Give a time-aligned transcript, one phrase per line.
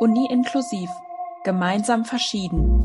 [0.00, 0.90] Uni inklusiv.
[1.42, 2.77] Gemeinsam verschieden.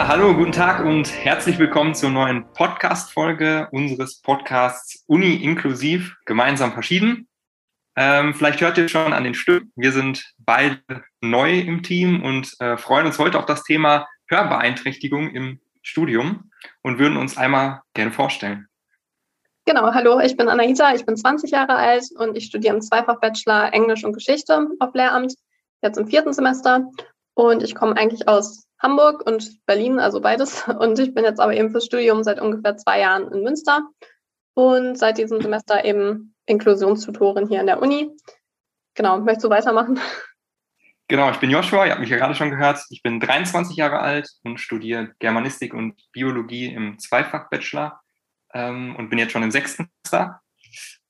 [0.00, 6.72] Ja, hallo, guten Tag und herzlich willkommen zur neuen Podcast-Folge unseres Podcasts Uni inklusiv, gemeinsam
[6.72, 7.28] verschieden.
[7.96, 10.80] Ähm, vielleicht hört ihr schon an den Stimmen, wir sind beide
[11.20, 16.98] neu im Team und äh, freuen uns heute auf das Thema Hörbeeinträchtigung im Studium und
[16.98, 18.68] würden uns einmal gerne vorstellen.
[19.66, 23.74] Genau, hallo, ich bin Anahita, ich bin 20 Jahre alt und ich studiere im Zweifach-Bachelor
[23.74, 25.34] Englisch und Geschichte auf Lehramt,
[25.82, 26.88] jetzt im vierten Semester.
[27.34, 30.66] Und ich komme eigentlich aus Hamburg und Berlin, also beides.
[30.68, 33.82] Und ich bin jetzt aber eben fürs Studium seit ungefähr zwei Jahren in Münster
[34.54, 38.10] und seit diesem Semester eben Inklusionstutorin hier an der Uni.
[38.94, 40.00] Genau, möchtest du weitermachen?
[41.08, 42.84] Genau, ich bin Joshua, ihr habt mich ja gerade schon gehört.
[42.90, 48.00] Ich bin 23 Jahre alt und studiere Germanistik und Biologie im Zweifach-Bachelor
[48.54, 50.40] ähm, und bin jetzt schon im sechsten Semester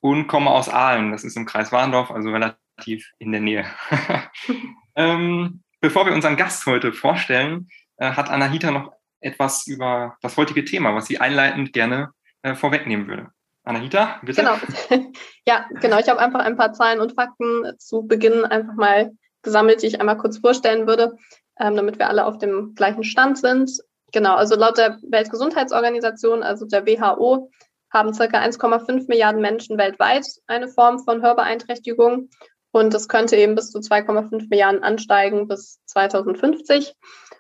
[0.01, 3.67] und komme aus Aalen, das ist im Kreis Warndorf, also relativ in der Nähe.
[4.97, 10.65] ähm, Bevor wir unseren Gast heute vorstellen, äh, hat Anahita noch etwas über das heutige
[10.65, 12.11] Thema, was sie einleitend gerne
[12.43, 13.29] äh, vorwegnehmen würde.
[13.65, 14.43] Anahita, bitte.
[14.43, 14.57] Genau.
[15.47, 15.99] Ja, genau.
[15.99, 19.11] Ich habe einfach ein paar Zahlen und Fakten zu Beginn einfach mal
[19.43, 21.17] gesammelt, die ich einmal kurz vorstellen würde,
[21.59, 23.71] ähm, damit wir alle auf dem gleichen Stand sind.
[24.13, 27.51] Genau, also laut der Weltgesundheitsorganisation, also der WHO,
[27.93, 32.29] haben circa 1,5 Milliarden Menschen weltweit eine Form von Hörbeeinträchtigung
[32.73, 36.95] und das könnte eben bis zu 2,5 Milliarden ansteigen bis 2050.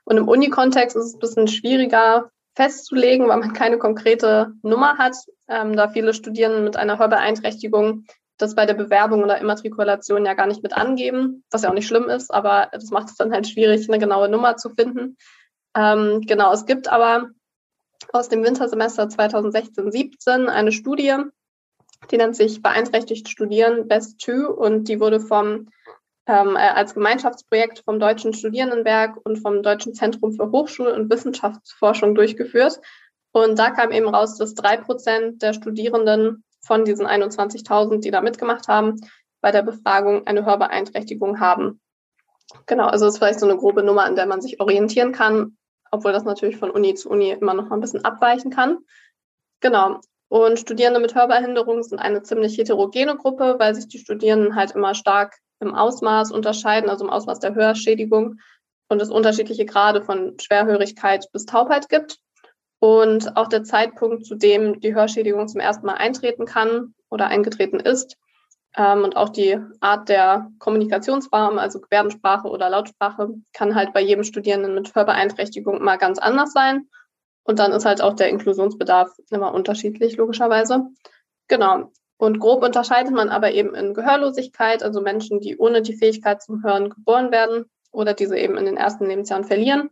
[0.04, 5.14] Und im Uni-Kontext ist es ein bisschen schwieriger festzulegen, weil man keine konkrete Nummer hat,
[5.48, 8.04] ähm, da viele Studierende mit einer Hörbeeinträchtigung
[8.40, 11.86] das bei der Bewerbung oder Immatrikulation ja gar nicht mit angeben, was ja auch nicht
[11.86, 15.16] schlimm ist, aber das macht es dann halt schwierig, eine genaue Nummer zu finden.
[15.76, 17.28] Ähm, genau, es gibt aber
[18.12, 21.16] aus dem Wintersemester 2016-17 eine Studie,
[22.10, 25.68] die nennt sich Beeinträchtigt Studieren Best 2 und die wurde vom,
[26.26, 32.14] ähm, äh, als Gemeinschaftsprojekt vom Deutschen Studierendenwerk und vom Deutschen Zentrum für Hochschul- und Wissenschaftsforschung
[32.14, 32.80] durchgeführt.
[33.32, 38.20] Und da kam eben raus, dass drei Prozent der Studierenden von diesen 21.000, die da
[38.20, 38.96] mitgemacht haben,
[39.40, 41.80] bei der Befragung eine Hörbeeinträchtigung haben.
[42.66, 45.56] Genau, also das ist vielleicht so eine grobe Nummer, an der man sich orientieren kann,
[45.90, 48.78] obwohl das natürlich von Uni zu Uni immer noch mal ein bisschen abweichen kann.
[49.60, 50.00] Genau.
[50.30, 54.94] Und Studierende mit Hörbehinderung sind eine ziemlich heterogene Gruppe, weil sich die Studierenden halt immer
[54.94, 58.38] stark im Ausmaß unterscheiden, also im Ausmaß der Hörschädigung
[58.88, 62.18] und es unterschiedliche Grade von Schwerhörigkeit bis Taubheit gibt.
[62.78, 67.80] Und auch der Zeitpunkt, zu dem die Hörschädigung zum ersten Mal eintreten kann oder eingetreten
[67.80, 68.16] ist,
[68.76, 74.22] ähm, und auch die Art der Kommunikationsform, also Gebärdensprache oder Lautsprache, kann halt bei jedem
[74.22, 76.88] Studierenden mit Hörbeeinträchtigung mal ganz anders sein.
[77.50, 80.86] Und dann ist halt auch der Inklusionsbedarf immer unterschiedlich, logischerweise.
[81.48, 81.90] Genau.
[82.16, 86.62] Und grob unterscheidet man aber eben in Gehörlosigkeit, also Menschen, die ohne die Fähigkeit zum
[86.62, 89.90] Hören geboren werden oder diese eben in den ersten Lebensjahren verlieren.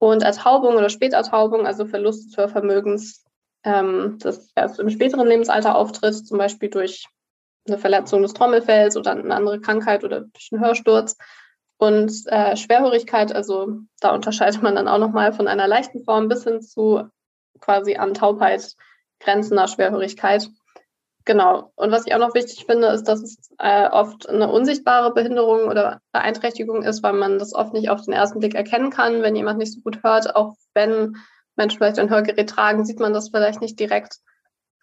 [0.00, 3.24] Und Ertaubung oder Spätertaubung, also Verlust des Hörvermögens,
[3.62, 7.06] ähm, das erst im späteren Lebensalter auftritt, zum Beispiel durch
[7.68, 11.16] eine Verletzung des Trommelfells oder eine andere Krankheit oder durch einen Hörsturz.
[11.80, 16.44] Und äh, Schwerhörigkeit, also da unterscheidet man dann auch nochmal von einer leichten Form bis
[16.44, 17.08] hin zu
[17.58, 18.74] quasi an Taubheit
[19.18, 20.50] grenzender Schwerhörigkeit.
[21.24, 21.72] Genau.
[21.76, 25.68] Und was ich auch noch wichtig finde, ist, dass es äh, oft eine unsichtbare Behinderung
[25.68, 29.34] oder Beeinträchtigung ist, weil man das oft nicht auf den ersten Blick erkennen kann, wenn
[29.34, 30.36] jemand nicht so gut hört.
[30.36, 31.16] Auch wenn
[31.56, 34.18] Menschen vielleicht ein Hörgerät tragen, sieht man das vielleicht nicht direkt.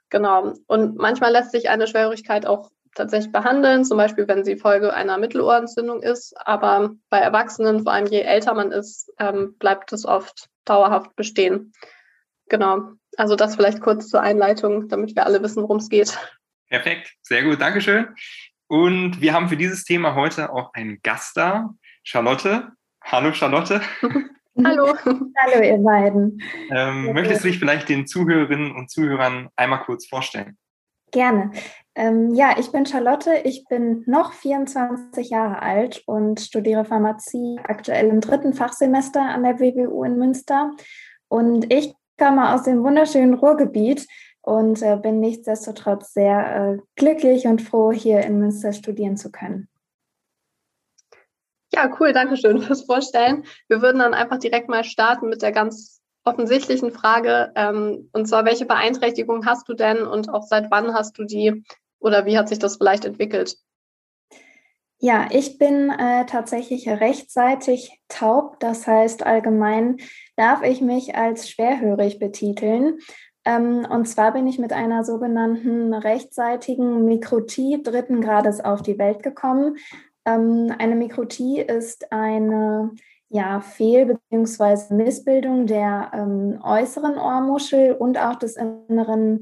[0.10, 0.54] Genau.
[0.66, 5.18] Und manchmal lässt sich eine Schwerhörigkeit auch tatsächlich behandeln, zum Beispiel wenn sie Folge einer
[5.18, 6.34] Mittelohrentzündung ist.
[6.46, 11.74] Aber bei Erwachsenen, vor allem je älter man ist, ähm, bleibt es oft dauerhaft bestehen.
[12.50, 12.92] Genau.
[13.18, 16.18] Also das vielleicht kurz zur Einleitung, damit wir alle wissen, worum es geht.
[16.70, 18.08] Perfekt, sehr gut, Dankeschön.
[18.68, 21.74] Und wir haben für dieses Thema heute auch einen Gast da,
[22.04, 22.72] Charlotte.
[23.02, 23.82] Hallo Charlotte.
[24.66, 24.94] Hallo.
[25.06, 26.42] Hallo ihr beiden.
[26.72, 30.58] Ähm, möchtest du dich vielleicht den Zuhörerinnen und Zuhörern einmal kurz vorstellen?
[31.12, 31.52] Gerne.
[31.96, 38.10] Ähm, ja, ich bin Charlotte, ich bin noch 24 Jahre alt und studiere Pharmazie aktuell
[38.10, 40.72] im dritten Fachsemester an der WWU in Münster.
[41.28, 44.06] Und ich komme aus dem wunderschönen Ruhrgebiet
[44.42, 49.68] und äh, bin nichtsdestotrotz sehr äh, glücklich und froh, hier in Münster studieren zu können.
[51.74, 53.44] Ja, cool, danke schön fürs Vorstellen.
[53.68, 55.97] Wir würden dann einfach direkt mal starten mit der ganz
[56.28, 57.52] offensichtlichen Frage.
[57.56, 61.64] Ähm, und zwar, welche Beeinträchtigung hast du denn und auch seit wann hast du die
[62.00, 63.58] oder wie hat sich das vielleicht entwickelt?
[65.00, 68.60] Ja, ich bin äh, tatsächlich rechtzeitig taub.
[68.60, 69.98] Das heißt, allgemein
[70.36, 72.98] darf ich mich als schwerhörig betiteln.
[73.46, 79.22] Ähm, und zwar bin ich mit einer sogenannten rechtzeitigen Mikrotie dritten Grades auf die Welt
[79.22, 79.78] gekommen.
[80.26, 82.92] Ähm, eine Mikrotie ist eine
[83.30, 84.94] ja, Fehl- bzw.
[84.94, 89.42] Missbildung der ähm, äußeren Ohrmuschel und auch des inneren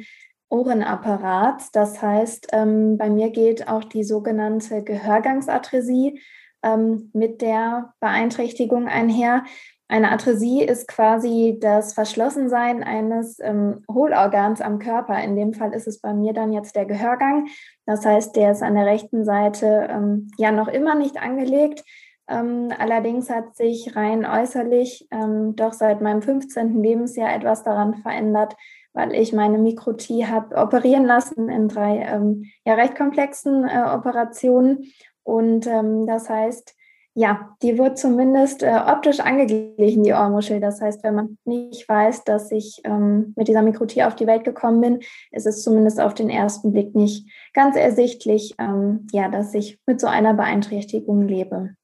[0.50, 1.72] Ohrenapparats.
[1.72, 6.20] Das heißt, ähm, bei mir geht auch die sogenannte Gehörgangsatresie
[6.64, 9.44] ähm, mit der Beeinträchtigung einher.
[9.88, 15.22] Eine Atresie ist quasi das Verschlossensein eines ähm, Hohlorgans am Körper.
[15.24, 17.48] In dem Fall ist es bei mir dann jetzt der Gehörgang.
[17.86, 21.84] Das heißt, der ist an der rechten Seite ähm, ja noch immer nicht angelegt.
[22.28, 26.82] Ähm, allerdings hat sich rein äußerlich ähm, doch seit meinem 15.
[26.82, 28.56] Lebensjahr etwas daran verändert,
[28.94, 34.92] weil ich meine Mikrotie habe operieren lassen in drei ähm, ja, recht komplexen äh, Operationen.
[35.24, 36.76] Und ähm, das heißt,
[37.18, 40.60] ja, die wird zumindest äh, optisch angeglichen, die Ohrmuschel.
[40.60, 44.44] Das heißt, wenn man nicht weiß, dass ich ähm, mit dieser Mikrotie auf die Welt
[44.44, 45.00] gekommen bin,
[45.32, 50.02] ist es zumindest auf den ersten Blick nicht ganz ersichtlich, ähm, ja, dass ich mit
[50.02, 51.76] so einer Beeinträchtigung lebe.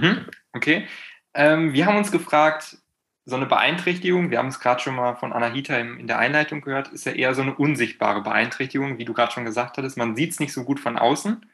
[0.00, 0.86] Mhm, okay.
[1.34, 2.78] Ähm, wir haben uns gefragt,
[3.24, 6.88] so eine Beeinträchtigung, wir haben es gerade schon mal von Anahita in der Einleitung gehört,
[6.88, 9.96] ist ja eher so eine unsichtbare Beeinträchtigung, wie du gerade schon gesagt hattest.
[9.96, 11.44] Man sieht es nicht so gut von außen.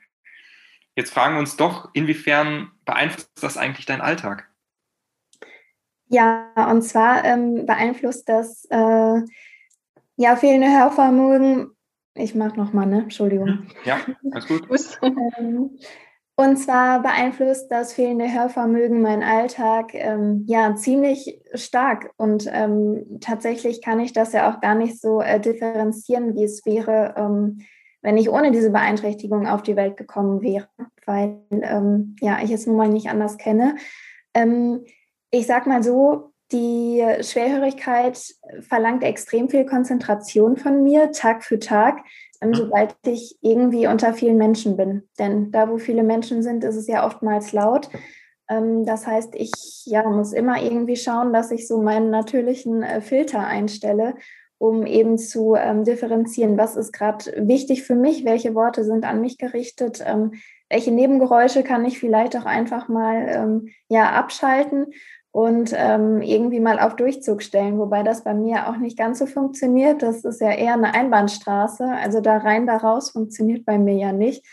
[0.94, 4.50] Jetzt fragen wir uns doch, inwiefern beeinflusst das eigentlich deinen Alltag?
[6.08, 9.22] Ja, und zwar ähm, beeinflusst das äh,
[10.16, 11.70] ja fehlende Hörvermögen.
[12.14, 12.98] Ich mache nochmal, ne?
[13.04, 13.48] Entschuldigung.
[13.48, 13.66] Mhm.
[13.86, 13.98] Ja,
[14.30, 14.68] alles gut.
[15.02, 15.78] ähm,
[16.34, 22.10] und zwar beeinflusst das fehlende Hörvermögen meinen Alltag ähm, ja ziemlich stark.
[22.16, 26.64] Und ähm, tatsächlich kann ich das ja auch gar nicht so äh, differenzieren, wie es
[26.64, 27.60] wäre, ähm,
[28.00, 30.68] wenn ich ohne diese Beeinträchtigung auf die Welt gekommen wäre,
[31.04, 33.76] weil ähm, ja ich es nun mal nicht anders kenne.
[34.32, 34.84] Ähm,
[35.30, 38.18] ich sag mal so, die Schwerhörigkeit
[38.60, 42.00] verlangt extrem viel Konzentration von mir, Tag für Tag.
[42.50, 42.54] Mhm.
[42.54, 45.08] sobald ich irgendwie unter vielen Menschen bin.
[45.18, 47.88] Denn da, wo viele Menschen sind, ist es ja oftmals laut.
[48.48, 49.52] Ähm, das heißt, ich
[49.86, 54.14] ja, muss immer irgendwie schauen, dass ich so meinen natürlichen äh, Filter einstelle,
[54.58, 59.20] um eben zu ähm, differenzieren, was ist gerade wichtig für mich, welche Worte sind an
[59.20, 60.34] mich gerichtet, ähm,
[60.70, 64.86] welche Nebengeräusche kann ich vielleicht auch einfach mal ähm, ja, abschalten
[65.32, 69.26] und ähm, irgendwie mal auf Durchzug stellen, wobei das bei mir auch nicht ganz so
[69.26, 70.02] funktioniert.
[70.02, 74.12] Das ist ja eher eine Einbahnstraße, also da rein, da raus funktioniert bei mir ja
[74.12, 74.46] nicht.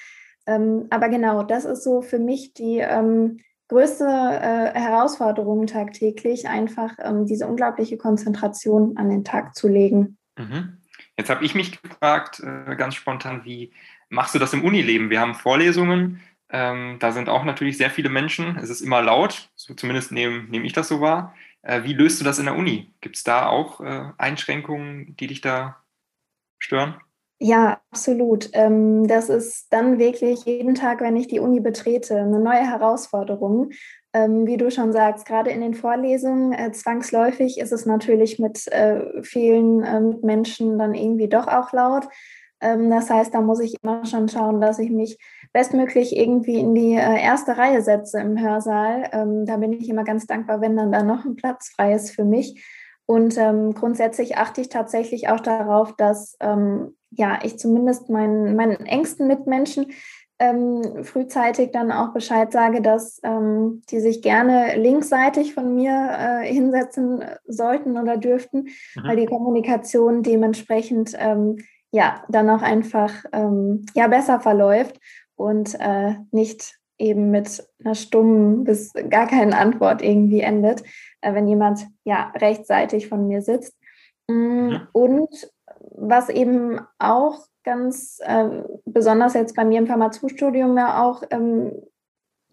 [0.48, 6.94] Ähm, aber genau, das ist so für mich die ähm, größte äh, Herausforderung tagtäglich, einfach
[7.04, 10.18] ähm, diese unglaubliche Konzentration an den Tag zu legen.
[10.38, 10.78] Mhm.
[11.18, 13.74] Jetzt habe ich mich gefragt, äh, ganz spontan, wie
[14.08, 15.10] machst du das im Unileben?
[15.10, 18.58] Wir haben Vorlesungen, ähm, da sind auch natürlich sehr viele Menschen.
[18.58, 21.36] Es ist immer laut, so zumindest nehme nehm ich das so wahr.
[21.62, 22.92] Äh, wie löst du das in der Uni?
[23.02, 25.78] Gibt es da auch äh, Einschränkungen, die dich da
[26.58, 26.96] stören?
[27.42, 28.50] Ja, absolut.
[28.54, 33.70] Ähm, das ist dann wirklich jeden Tag, wenn ich die Uni betrete, eine neue Herausforderung.
[34.12, 38.68] Ähm, wie du schon sagst, gerade in den Vorlesungen äh, zwangsläufig ist es natürlich mit
[38.68, 42.08] äh, vielen äh, Menschen dann irgendwie doch auch laut.
[42.62, 45.18] Ähm, das heißt, da muss ich immer schon schauen, dass ich mich
[45.54, 49.10] bestmöglich irgendwie in die äh, erste Reihe setze im Hörsaal.
[49.12, 52.12] Ähm, da bin ich immer ganz dankbar, wenn dann da noch ein Platz frei ist
[52.12, 52.64] für mich.
[53.06, 56.38] Und ähm, grundsätzlich achte ich tatsächlich auch darauf, dass
[57.12, 59.88] ja, ich zumindest meinen, meinen engsten Mitmenschen
[61.02, 63.20] frühzeitig dann auch Bescheid sage, dass
[63.92, 69.04] die sich gerne linksseitig von mir äh, hinsetzen sollten oder dürften, mhm.
[69.04, 71.18] weil die Kommunikation dementsprechend
[71.92, 75.00] ja dann auch einfach ähm, ja besser verläuft
[75.36, 80.84] und äh, nicht eben mit einer stummen bis gar keinen Antwort irgendwie endet,
[81.22, 83.76] äh, wenn jemand ja rechtzeitig von mir sitzt.
[84.28, 84.88] Mm, mhm.
[84.92, 91.72] Und was eben auch ganz äh, besonders jetzt bei mir im Pharmaziestudium ja auch ähm,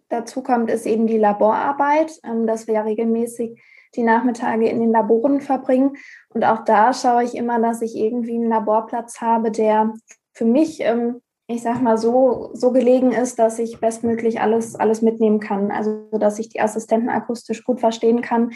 [0.09, 3.61] dazu kommt, ist eben die Laborarbeit, ähm, dass wir ja regelmäßig
[3.97, 5.97] die Nachmittage in den Laboren verbringen.
[6.29, 9.95] Und auch da schaue ich immer, dass ich irgendwie einen Laborplatz habe, der
[10.33, 15.01] für mich ähm, ich sag mal, so, so gelegen ist, dass ich bestmöglich alles, alles
[15.01, 15.71] mitnehmen kann.
[15.71, 18.51] Also, dass ich die Assistenten akustisch gut verstehen kann.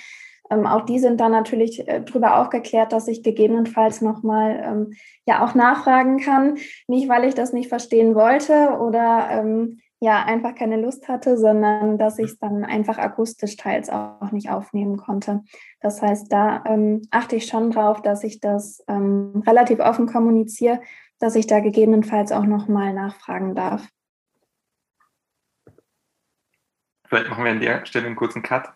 [0.51, 4.93] Ähm, auch die sind dann natürlich äh, darüber aufgeklärt, dass ich gegebenenfalls nochmal ähm,
[5.25, 6.59] ja auch nachfragen kann.
[6.89, 11.99] Nicht, weil ich das nicht verstehen wollte oder ähm, ja einfach keine Lust hatte, sondern
[11.99, 15.43] dass ich es dann einfach akustisch teils auch nicht aufnehmen konnte.
[15.81, 20.81] Das heißt, da ähm, achte ich schon drauf, dass ich das ähm, relativ offen kommuniziere,
[21.19, 23.87] dass ich da gegebenenfalls auch nochmal nachfragen darf.
[27.07, 28.73] Vielleicht machen wir an der Stelle einen kurzen Cut.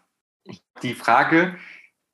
[0.83, 1.57] Die Frage,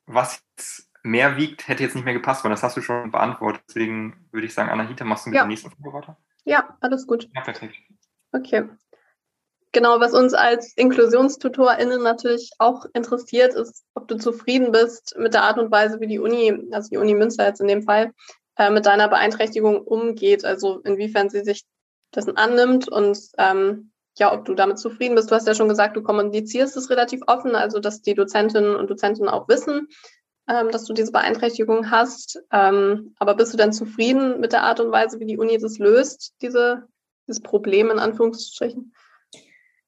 [0.05, 3.63] was jetzt mehr wiegt, hätte jetzt nicht mehr gepasst, weil das hast du schon beantwortet.
[3.67, 5.41] Deswegen würde ich sagen, Anahita, machst du mit ja.
[5.41, 6.17] der nächsten Frage weiter?
[6.45, 7.27] Ja, alles gut.
[7.33, 7.75] Ja, perfekt.
[8.31, 8.69] Okay.
[9.73, 15.43] Genau, was uns als InklusionstutorInnen natürlich auch interessiert, ist, ob du zufrieden bist mit der
[15.43, 18.11] Art und Weise, wie die Uni, also die Uni Münster jetzt in dem Fall,
[18.57, 20.43] äh, mit deiner Beeinträchtigung umgeht.
[20.43, 21.63] Also inwiefern sie sich
[22.13, 25.31] dessen annimmt und ähm, ja, ob du damit zufrieden bist.
[25.31, 28.89] Du hast ja schon gesagt, du kommunizierst es relativ offen, also dass die Dozentinnen und
[28.89, 29.87] Dozenten auch wissen,
[30.49, 32.43] ähm, dass du diese Beeinträchtigung hast.
[32.51, 35.77] Ähm, aber bist du denn zufrieden mit der Art und Weise, wie die Uni das
[35.77, 36.83] löst, diese,
[37.25, 38.93] dieses Problem in Anführungsstrichen?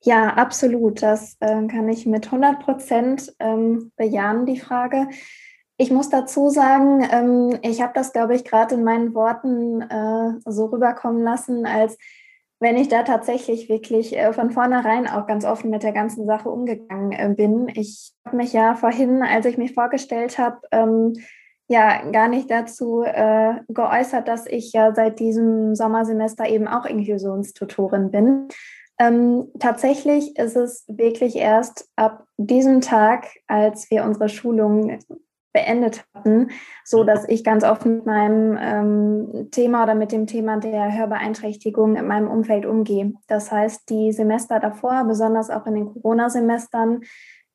[0.06, 1.02] Ja, absolut.
[1.02, 5.08] Das äh, kann ich mit 100 Prozent ähm, bejahen, die Frage.
[5.78, 10.40] Ich muss dazu sagen, ähm, ich habe das, glaube ich, gerade in meinen Worten äh,
[10.46, 11.98] so rüberkommen lassen, als
[12.60, 16.50] wenn ich da tatsächlich wirklich äh, von vornherein auch ganz offen mit der ganzen Sache
[16.50, 17.70] umgegangen äh, bin.
[17.74, 21.14] Ich habe mich ja vorhin, als ich mich vorgestellt habe, ähm,
[21.70, 28.12] ja gar nicht dazu äh, geäußert, dass ich ja seit diesem Sommersemester eben auch Inklusionstutorin
[28.12, 28.50] bin.
[29.04, 35.00] Ähm, tatsächlich ist es wirklich erst ab diesem Tag, als wir unsere Schulung
[35.52, 36.50] beendet hatten,
[36.84, 41.96] so dass ich ganz offen mit meinem ähm, Thema oder mit dem Thema der Hörbeeinträchtigung
[41.96, 43.14] in meinem Umfeld umgehe.
[43.28, 47.02] Das heißt, die Semester davor, besonders auch in den Corona-Semestern,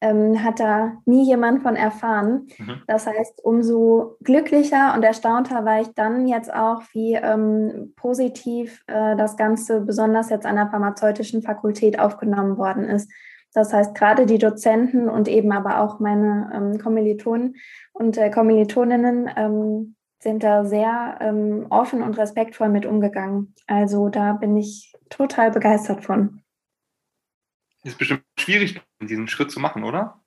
[0.00, 2.46] ähm, hat da nie jemand von erfahren.
[2.58, 2.82] Mhm.
[2.86, 9.16] Das heißt, umso glücklicher und erstaunter war ich dann jetzt auch, wie ähm, positiv äh,
[9.16, 13.10] das Ganze besonders jetzt an der pharmazeutischen Fakultät aufgenommen worden ist.
[13.54, 17.56] Das heißt, gerade die Dozenten und eben aber auch meine ähm, Kommilitonen
[17.92, 23.54] und äh, Kommilitoninnen ähm, sind da sehr ähm, offen und respektvoll mit umgegangen.
[23.66, 26.42] Also da bin ich total begeistert von.
[27.84, 30.20] Ist bestimmt schwierig, diesen Schritt zu machen, oder?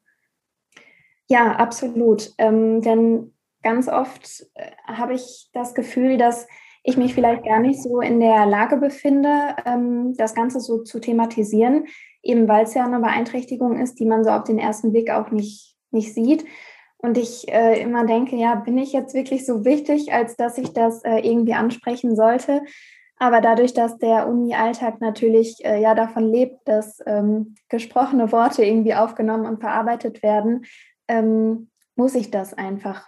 [1.28, 2.32] Ja, absolut.
[2.38, 6.48] Ähm, denn ganz oft äh, habe ich das Gefühl, dass
[6.84, 11.00] ich mich vielleicht gar nicht so in der Lage befinde, ähm, das Ganze so zu
[11.00, 11.86] thematisieren,
[12.22, 15.32] eben weil es ja eine Beeinträchtigung ist, die man so auf den ersten Blick auch
[15.32, 16.46] nicht, nicht sieht.
[16.98, 20.74] Und ich äh, immer denke, ja, bin ich jetzt wirklich so wichtig, als dass ich
[20.74, 22.62] das äh, irgendwie ansprechen sollte?
[23.22, 28.96] Aber dadurch, dass der Uni-Alltag natürlich äh, ja davon lebt, dass ähm, gesprochene Worte irgendwie
[28.96, 30.66] aufgenommen und verarbeitet werden,
[31.08, 33.08] ähm, muss ich das einfach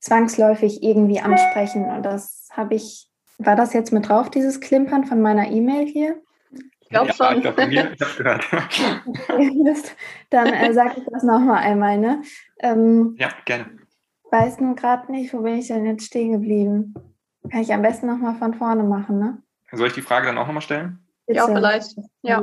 [0.00, 1.84] zwangsläufig irgendwie ansprechen.
[1.84, 3.08] Und das habe ich,
[3.38, 6.20] war das jetzt mit drauf, dieses Klimpern von meiner E-Mail hier?
[6.80, 7.36] Ich glaube ja, schon.
[7.36, 8.44] Ich glaube, ich habe gehört.
[10.30, 11.98] Dann äh, sage ich das nochmal einmal.
[11.98, 12.22] Ne?
[12.58, 13.78] Ähm, ja, gerne.
[14.32, 16.94] Weiß nur gerade nicht, wo bin ich denn jetzt stehen geblieben?
[17.52, 19.42] Kann ich am besten nochmal von vorne machen, ne?
[19.72, 21.06] Soll ich die Frage dann auch nochmal stellen?
[21.26, 21.36] Bitte.
[21.36, 21.96] Ja, vielleicht.
[22.22, 22.40] Ja.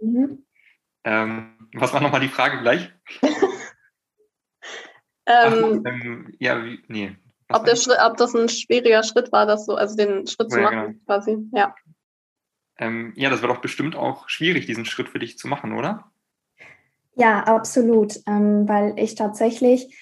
[0.00, 0.44] Mhm.
[1.04, 2.92] Ähm, was war nochmal die Frage gleich?
[5.30, 7.14] Ähm, Ach, ähm, ja, wie, nee.
[7.50, 10.58] Ob, der Schritt, ob das ein schwieriger Schritt war, das so, also den Schritt zu
[10.58, 11.04] ja, machen, genau.
[11.04, 11.36] quasi.
[11.52, 11.74] Ja.
[12.78, 16.10] Ähm, ja, das war doch bestimmt auch schwierig, diesen Schritt für dich zu machen, oder?
[17.14, 19.94] Ja, absolut, ähm, weil ich tatsächlich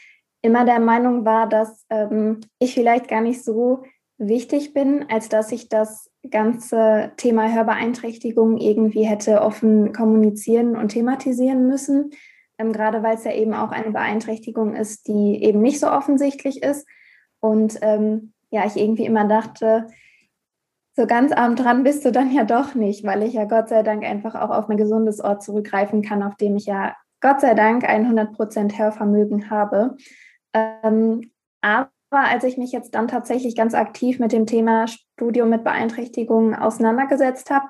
[0.43, 3.83] immer der Meinung war, dass ähm, ich vielleicht gar nicht so
[4.19, 11.67] wichtig bin, als dass ich das ganze Thema Hörbeeinträchtigung irgendwie hätte offen kommunizieren und thematisieren
[11.67, 12.11] müssen
[12.59, 16.63] ähm, gerade weil es ja eben auch eine Beeinträchtigung ist, die eben nicht so offensichtlich
[16.63, 16.87] ist.
[17.41, 19.89] Und ähm, ja, ich irgendwie immer dachte,
[20.95, 23.83] so ganz arm dran bist du dann ja doch nicht, weil ich ja Gott sei
[23.83, 27.55] Dank einfach auch auf ein gesundes Ort zurückgreifen kann, auf dem ich ja Gott sei
[27.55, 29.97] Dank 100% Hörvermögen habe.
[30.55, 31.31] Ähm,
[31.61, 31.91] aber
[32.25, 37.51] als ich mich jetzt dann tatsächlich ganz aktiv mit dem Thema Studium mit Beeinträchtigungen auseinandergesetzt
[37.51, 37.67] habe,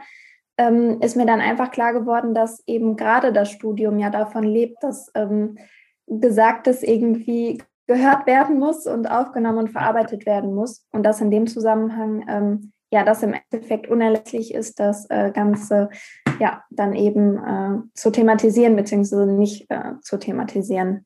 [0.58, 4.82] ähm, ist mir dann einfach klar geworden, dass eben gerade das Studium ja davon lebt,
[4.82, 5.58] dass ähm,
[6.06, 10.86] Gesagtes irgendwie gehört werden muss und aufgenommen und verarbeitet werden muss.
[10.92, 15.90] Und dass in dem Zusammenhang ähm, ja das im Endeffekt unerlässlich ist, das äh, Ganze
[16.38, 21.04] ja dann eben äh, zu thematisieren, beziehungsweise nicht äh, zu thematisieren.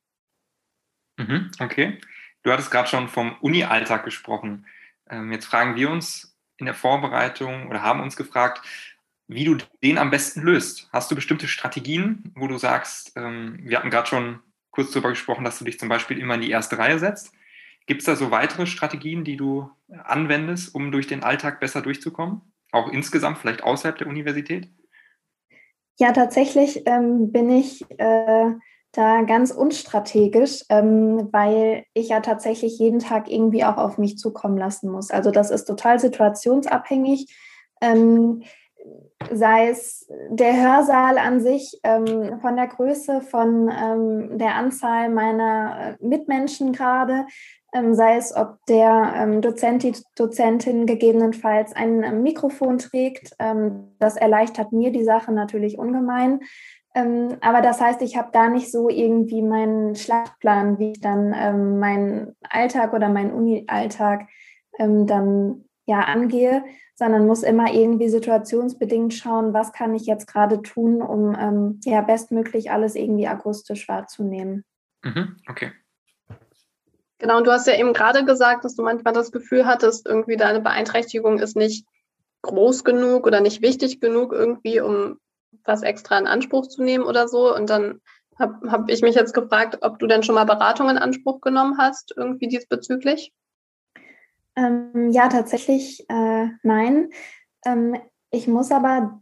[1.19, 1.99] Mhm, okay.
[2.43, 4.67] Du hattest gerade schon vom Uni-Alltag gesprochen.
[5.09, 8.63] Ähm, jetzt fragen wir uns in der Vorbereitung oder haben uns gefragt,
[9.29, 10.89] wie du den am besten löst.
[10.93, 15.45] Hast du bestimmte Strategien, wo du sagst, ähm, wir hatten gerade schon kurz darüber gesprochen,
[15.45, 17.33] dass du dich zum Beispiel immer in die erste Reihe setzt.
[17.87, 19.71] Gibt es da so weitere Strategien, die du
[20.05, 22.41] anwendest, um durch den Alltag besser durchzukommen?
[22.73, 24.69] Auch insgesamt, vielleicht außerhalb der Universität?
[25.99, 28.53] Ja, tatsächlich ähm, bin ich äh,
[28.93, 34.57] da ganz unstrategisch, ähm, weil ich ja tatsächlich jeden Tag irgendwie auch auf mich zukommen
[34.57, 35.11] lassen muss.
[35.11, 37.35] Also das ist total situationsabhängig.
[37.81, 38.43] Ähm,
[39.31, 45.97] sei es der Hörsaal an sich, ähm, von der Größe, von ähm, der Anzahl meiner
[46.01, 47.27] äh, Mitmenschen gerade,
[47.73, 53.37] ähm, sei es, ob der ähm, Dozent, die Dozentin gegebenenfalls ein Mikrofon trägt.
[53.99, 56.41] Das erleichtert mir die Sache natürlich ungemein.
[56.95, 61.35] Ähm, aber das heißt, ich habe da nicht so irgendwie meinen Schlachtplan, wie ich dann
[61.37, 64.29] ähm, meinen Alltag oder meinen Uni-Alltag
[64.79, 71.03] dann ja angehe, sondern muss immer irgendwie situationsbedingt schauen, was kann ich jetzt gerade tun,
[71.03, 74.65] um ja bestmöglich alles irgendwie akustisch wahrzunehmen.
[75.03, 75.73] Mhm, okay.
[77.19, 80.39] Genau, und du hast ja eben gerade gesagt, dass du manchmal das Gefühl hattest, irgendwie
[80.39, 81.87] deine Beeinträchtigung ist nicht
[82.41, 85.19] groß genug oder nicht wichtig genug irgendwie, um
[85.65, 87.55] was extra in Anspruch zu nehmen oder so.
[87.55, 88.01] Und dann
[88.39, 91.79] habe hab ich mich jetzt gefragt, ob du denn schon mal Beratung in Anspruch genommen
[91.79, 93.33] hast, irgendwie diesbezüglich?
[94.57, 97.11] Ähm, ja, tatsächlich äh, nein.
[97.65, 97.97] Ähm,
[98.31, 99.21] ich muss aber,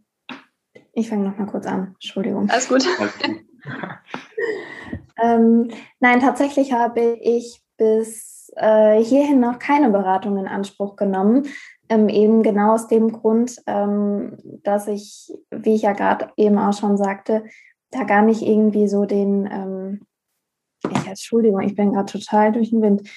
[0.92, 2.48] ich fange noch mal kurz an, Entschuldigung.
[2.50, 2.86] Alles gut.
[5.22, 5.70] ähm,
[6.00, 11.46] nein, tatsächlich habe ich bis äh, hierhin noch keine Beratung in Anspruch genommen.
[11.90, 16.74] Ähm, eben genau aus dem Grund, ähm, dass ich, wie ich ja gerade eben auch
[16.74, 17.44] schon sagte,
[17.90, 20.06] da gar nicht irgendwie so den, ähm,
[20.84, 23.08] ich, Entschuldigung, ich bin gerade total durch den Wind.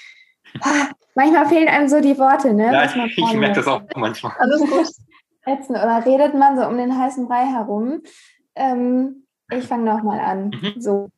[0.62, 2.72] Ah, manchmal fehlen einem so die Worte, ne?
[2.72, 4.34] Ja, ich, ich merke das auch manchmal.
[4.40, 4.88] Alles gut.
[5.46, 5.78] Ätzend.
[5.78, 8.01] Oder redet man so um den heißen Brei herum.
[8.56, 10.50] Ähm, ich fange nochmal an.
[10.50, 10.74] Mhm.
[10.80, 11.10] So.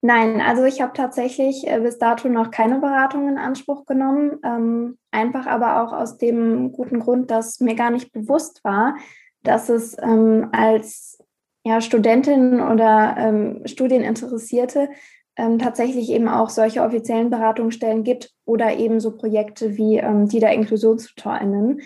[0.00, 4.38] Nein, also ich habe tatsächlich äh, bis dato noch keine Beratung in Anspruch genommen.
[4.44, 8.96] Ähm, einfach aber auch aus dem guten Grund, dass mir gar nicht bewusst war,
[9.42, 11.22] dass es ähm, als
[11.64, 14.88] ja, Studentin oder ähm, Studieninteressierte
[15.36, 20.40] ähm, tatsächlich eben auch solche offiziellen Beratungsstellen gibt oder eben so Projekte wie ähm, die
[20.40, 21.80] der InklusionstutorInnen.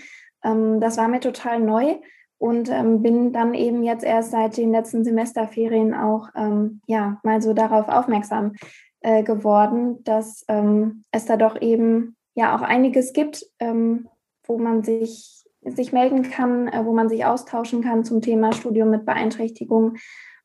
[0.44, 1.96] Ähm, das war mir total neu
[2.38, 6.28] und ähm, bin dann eben jetzt erst seit den letzten Semesterferien auch
[6.86, 8.54] ja mal so darauf aufmerksam
[9.00, 10.44] äh, geworden, dass
[11.12, 14.08] es da doch eben ja auch einiges gibt, ähm,
[14.44, 18.90] wo man sich sich melden kann, äh, wo man sich austauschen kann zum Thema Studium
[18.90, 19.96] mit Beeinträchtigung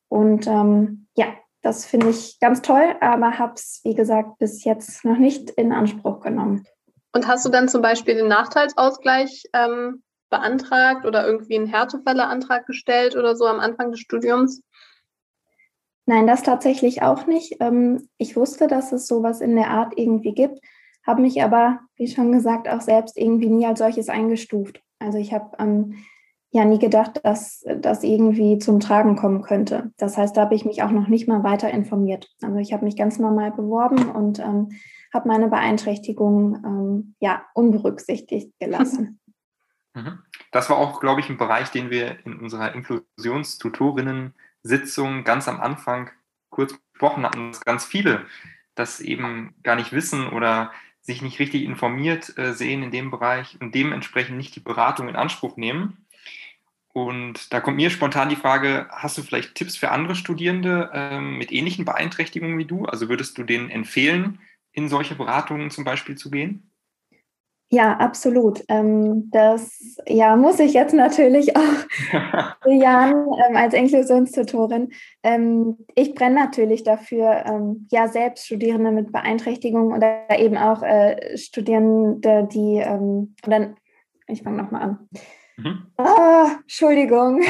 [0.08, 1.26] und ähm, ja,
[1.62, 5.72] das finde ich ganz toll, aber habe es, wie gesagt, bis jetzt noch nicht in
[5.72, 6.64] Anspruch genommen.
[7.12, 13.16] Und hast du dann zum Beispiel den Nachteilsausgleich ähm, beantragt oder irgendwie einen Härtefälleantrag gestellt
[13.16, 14.62] oder so am Anfang des Studiums?
[16.06, 17.56] Nein, das tatsächlich auch nicht.
[17.60, 20.60] Ähm, ich wusste, dass es sowas in der Art irgendwie gibt,
[21.08, 24.82] habe mich aber, wie schon gesagt, auch selbst irgendwie nie als solches eingestuft.
[24.98, 25.94] Also ich habe ähm,
[26.50, 29.90] ja nie gedacht, dass das irgendwie zum Tragen kommen könnte.
[29.96, 32.28] Das heißt, da habe ich mich auch noch nicht mal weiter informiert.
[32.42, 34.68] Also ich habe mich ganz normal beworben und ähm,
[35.14, 39.18] habe meine Beeinträchtigung ähm, ja unberücksichtigt gelassen.
[39.94, 40.18] Mhm.
[40.52, 46.10] Das war auch, glaube ich, ein Bereich, den wir in unserer Inklusionstutorinnen-Sitzung ganz am Anfang
[46.50, 48.26] kurz besprochen hatten, dass ganz viele
[48.74, 50.72] das eben gar nicht wissen oder
[51.08, 55.16] sich nicht richtig informiert äh, sehen in dem Bereich und dementsprechend nicht die Beratung in
[55.16, 56.04] Anspruch nehmen.
[56.92, 61.38] Und da kommt mir spontan die Frage, hast du vielleicht Tipps für andere Studierende ähm,
[61.38, 62.84] mit ähnlichen Beeinträchtigungen wie du?
[62.84, 64.40] Also würdest du denen empfehlen,
[64.72, 66.67] in solche Beratungen zum Beispiel zu gehen?
[67.70, 68.64] Ja, absolut.
[68.68, 71.60] Ähm, das ja, muss ich jetzt natürlich auch
[72.64, 74.92] bejahen ähm, als Inklusionstutorin.
[75.22, 77.44] Ähm, ich brenne natürlich dafür,
[77.90, 82.82] ja, selbst Studierende mit Beeinträchtigungen oder eben auch äh, Studierende, die,
[83.46, 83.74] oder
[84.26, 85.08] ich fange nochmal an.
[85.56, 85.86] Mhm.
[85.98, 87.40] Ah, Entschuldigung.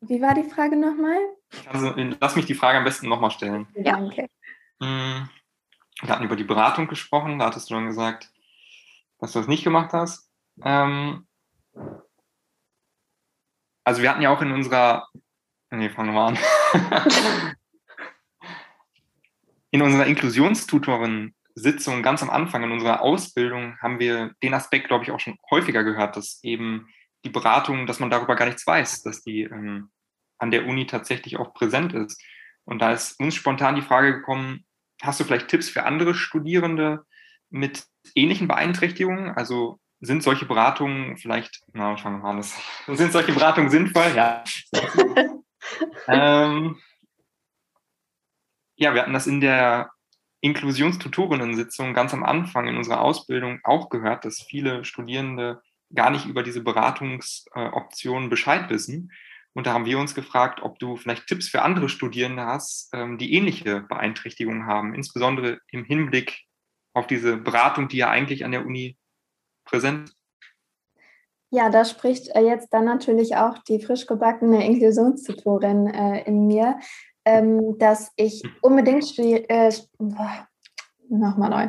[0.00, 1.18] wie war die Frage nochmal?
[1.70, 3.66] Also, lass mich die Frage am besten nochmal stellen.
[3.74, 4.28] Ja, okay.
[4.78, 5.28] Mhm
[6.02, 8.30] wir hatten über die Beratung gesprochen, da hattest du dann gesagt,
[9.18, 10.30] dass du das nicht gemacht hast.
[10.62, 11.26] Ähm,
[13.84, 15.08] also wir hatten ja auch in unserer,
[15.70, 16.38] nee, fangen wir an.
[19.70, 25.10] in unserer Inklusionstutorin-Sitzung ganz am Anfang in unserer Ausbildung haben wir den Aspekt, glaube ich,
[25.10, 26.88] auch schon häufiger gehört, dass eben
[27.24, 29.90] die Beratung, dass man darüber gar nichts weiß, dass die ähm,
[30.38, 32.22] an der Uni tatsächlich auch präsent ist.
[32.64, 34.64] Und da ist uns spontan die Frage gekommen,
[35.02, 37.04] hast du vielleicht Tipps für andere Studierende
[37.50, 37.84] mit
[38.14, 39.30] ähnlichen Beeinträchtigungen?
[39.30, 42.42] Also sind solche Beratungen vielleicht, na, ich fange mal an,
[42.86, 44.12] sind solche Beratungen sinnvoll?
[44.14, 44.44] Ja.
[46.08, 46.78] ähm,
[48.76, 49.90] ja, wir hatten das in der
[50.40, 55.60] Inklusionstutorinnen-Sitzung ganz am Anfang in unserer Ausbildung auch gehört, dass viele Studierende
[55.94, 59.12] gar nicht über diese Beratungsoptionen Bescheid wissen.
[59.54, 63.18] Und da haben wir uns gefragt, ob du vielleicht Tipps für andere Studierende hast, ähm,
[63.18, 66.44] die ähnliche Beeinträchtigungen haben, insbesondere im Hinblick
[66.94, 68.96] auf diese Beratung, die ja eigentlich an der Uni
[69.64, 70.16] präsent ist.
[71.52, 76.78] Ja, da spricht äh, jetzt dann natürlich auch die frisch gebackene Inklusionstutorin äh, in mir,
[77.24, 78.52] ähm, dass ich hm.
[78.60, 79.72] unbedingt äh,
[81.08, 81.68] nochmal neu.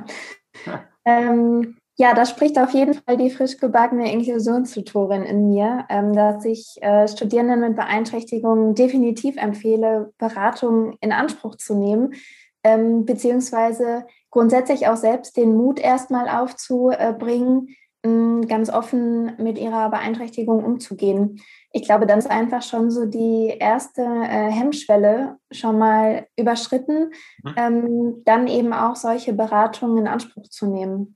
[0.66, 0.88] Ja.
[2.02, 6.82] Ja, da spricht auf jeden Fall die frisch gebackene Inklusionstutorin in mir, ähm, dass ich
[6.82, 12.16] äh, Studierenden mit Beeinträchtigungen definitiv empfehle, Beratung in Anspruch zu nehmen,
[12.64, 20.66] ähm, beziehungsweise grundsätzlich auch selbst den Mut erstmal aufzubringen, ähm, ganz offen mit ihrer Beeinträchtigung
[20.66, 21.40] umzugehen.
[21.72, 27.12] Ich glaube, dann ist einfach schon so die erste äh, Hemmschwelle schon mal überschritten,
[27.44, 27.54] mhm.
[27.58, 31.16] ähm, dann eben auch solche Beratungen in Anspruch zu nehmen.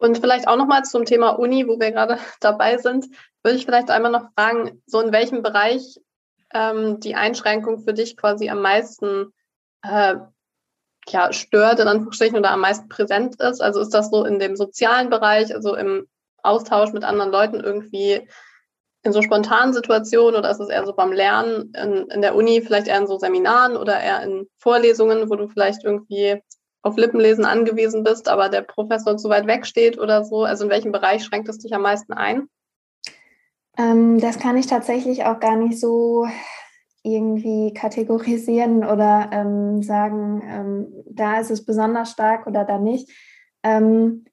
[0.00, 3.06] Und vielleicht auch nochmal zum Thema Uni, wo wir gerade dabei sind,
[3.42, 6.00] würde ich vielleicht einmal noch fragen, so in welchem Bereich
[6.52, 9.32] ähm, die Einschränkung für dich quasi am meisten
[9.82, 10.16] äh,
[11.08, 13.60] ja, stört, in Anführungsstrichen, oder am meisten präsent ist.
[13.60, 16.06] Also ist das so in dem sozialen Bereich, also im
[16.42, 18.26] Austausch mit anderen Leuten irgendwie
[19.02, 22.62] in so spontanen Situationen oder ist es eher so beim Lernen in, in der Uni,
[22.62, 26.42] vielleicht eher in so Seminaren oder eher in Vorlesungen, wo du vielleicht irgendwie
[26.82, 30.44] auf Lippenlesen angewiesen bist, aber der Professor zu weit weg steht oder so?
[30.44, 32.48] Also in welchem Bereich schränkt es dich am meisten ein?
[33.76, 36.26] Ähm, das kann ich tatsächlich auch gar nicht so
[37.02, 43.10] irgendwie kategorisieren oder ähm, sagen, ähm, da ist es besonders stark oder da nicht.
[43.62, 44.24] Ähm,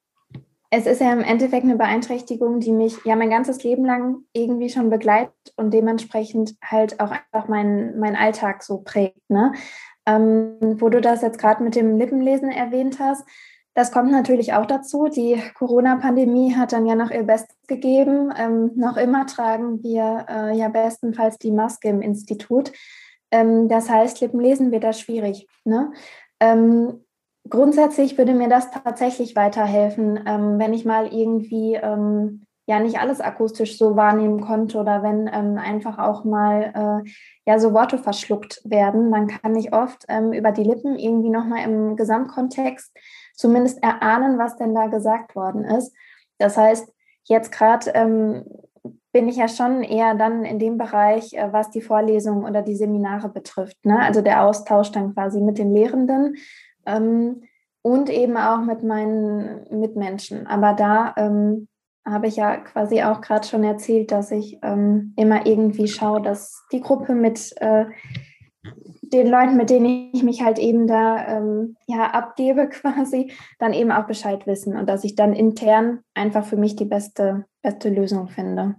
[0.69, 4.69] es ist ja im Endeffekt eine Beeinträchtigung, die mich ja mein ganzes Leben lang irgendwie
[4.69, 9.29] schon begleitet und dementsprechend halt auch einfach meinen mein Alltag so prägt.
[9.29, 9.53] Ne?
[10.08, 13.28] Ähm, wo du das jetzt gerade mit dem Lippenlesen erwähnt hast,
[13.78, 15.08] das kommt natürlich auch dazu.
[15.08, 18.34] Die Corona-Pandemie hat dann ja noch ihr Bestes gegeben.
[18.36, 22.72] Ähm, noch immer tragen wir äh, ja bestenfalls die Maske im Institut.
[23.30, 25.48] Ähm, das heißt, Lippenlesen wird da schwierig.
[25.63, 25.91] Ne?
[26.39, 27.06] Ähm,
[27.48, 33.21] grundsätzlich würde mir das tatsächlich weiterhelfen, ähm, wenn ich mal irgendwie ähm, ja nicht alles
[33.21, 37.10] akustisch so wahrnehmen konnte oder wenn ähm, einfach auch mal äh,
[37.45, 41.63] ja so Worte verschluckt werden, dann kann ich oft ähm, über die Lippen irgendwie nochmal
[41.63, 42.95] im Gesamtkontext
[43.34, 45.95] zumindest erahnen, was denn da gesagt worden ist.
[46.39, 46.91] Das heißt,
[47.23, 48.43] jetzt gerade ähm,
[49.13, 52.75] bin ich ja schon eher dann in dem Bereich, äh, was die Vorlesungen oder die
[52.75, 53.86] Seminare betrifft.
[53.86, 53.97] Ne?
[53.99, 56.36] Also der Austausch dann quasi mit den Lehrenden
[56.86, 57.43] ähm,
[57.82, 60.47] und eben auch mit meinen Mitmenschen.
[60.47, 61.69] Aber da ähm,
[62.08, 66.63] habe ich ja quasi auch gerade schon erzählt, dass ich ähm, immer irgendwie schaue, dass
[66.72, 67.86] die Gruppe mit äh,
[69.02, 73.91] den Leuten, mit denen ich mich halt eben da ähm, ja abgebe quasi, dann eben
[73.91, 78.30] auch Bescheid wissen und dass ich dann intern einfach für mich die beste, beste Lösung
[78.30, 78.76] finde.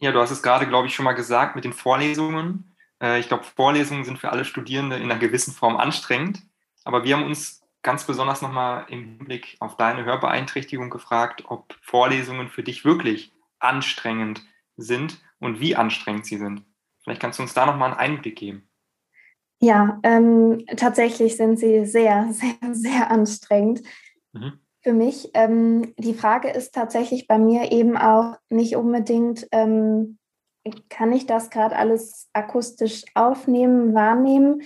[0.00, 2.74] Ja, du hast es gerade, glaube ich, schon mal gesagt mit den Vorlesungen.
[3.00, 6.42] Äh, ich glaube, Vorlesungen sind für alle Studierende in einer gewissen Form anstrengend.
[6.84, 12.48] Aber wir haben uns ganz besonders nochmal im Hinblick auf deine Hörbeeinträchtigung gefragt, ob Vorlesungen
[12.48, 14.42] für dich wirklich anstrengend
[14.76, 16.64] sind und wie anstrengend sie sind.
[17.02, 18.68] Vielleicht kannst du uns da nochmal einen Einblick geben.
[19.60, 23.82] Ja, ähm, tatsächlich sind sie sehr, sehr, sehr anstrengend.
[24.32, 24.58] Mhm.
[24.82, 30.18] Für mich, ähm, die Frage ist tatsächlich bei mir eben auch nicht unbedingt, ähm,
[30.88, 34.62] kann ich das gerade alles akustisch aufnehmen, wahrnehmen,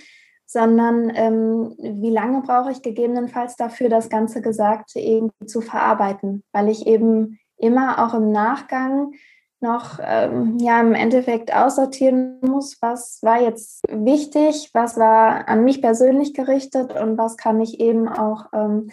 [0.47, 6.69] sondern ähm, wie lange brauche ich gegebenenfalls dafür, das ganze Gesagte irgendwie zu verarbeiten, weil
[6.69, 9.11] ich eben immer auch im Nachgang
[9.59, 15.81] noch ähm, ja im Endeffekt aussortieren muss, was war jetzt wichtig, was war an mich
[15.81, 18.91] persönlich gerichtet und was kann ich eben auch ähm,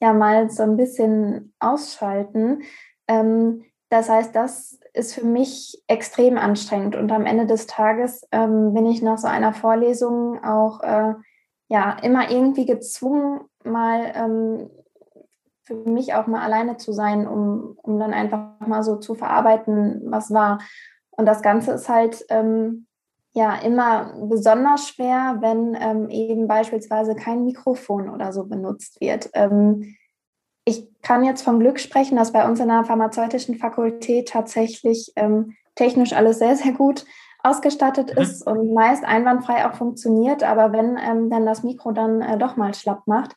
[0.00, 2.62] ja mal so ein bisschen ausschalten.
[3.08, 6.96] Ähm, das heißt, das ist für mich extrem anstrengend.
[6.96, 11.14] Und am Ende des Tages ähm, bin ich nach so einer Vorlesung auch äh,
[11.68, 14.70] ja immer irgendwie gezwungen, mal ähm,
[15.62, 20.02] für mich auch mal alleine zu sein, um, um dann einfach mal so zu verarbeiten,
[20.06, 20.60] was war.
[21.10, 22.86] Und das Ganze ist halt ähm,
[23.34, 29.30] ja immer besonders schwer, wenn ähm, eben beispielsweise kein Mikrofon oder so benutzt wird.
[29.34, 29.96] Ähm,
[30.66, 35.54] ich kann jetzt vom Glück sprechen, dass bei uns in der pharmazeutischen Fakultät tatsächlich ähm,
[35.76, 37.06] technisch alles sehr, sehr gut
[37.42, 38.22] ausgestattet mhm.
[38.22, 40.42] ist und meist einwandfrei auch funktioniert.
[40.42, 43.36] Aber wenn ähm, dann das Mikro dann äh, doch mal schlapp macht,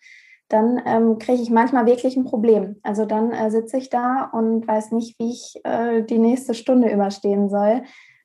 [0.50, 2.78] dann ähm, kriege ich manchmal wirklich ein Problem.
[2.82, 6.92] Also dann äh, sitze ich da und weiß nicht, wie ich äh, die nächste Stunde
[6.92, 7.84] überstehen soll,